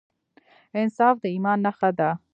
انصاف 0.79 1.15
د 1.23 1.25
ایمان 1.33 1.57
نښه 1.65 1.89
ده. 1.99 2.09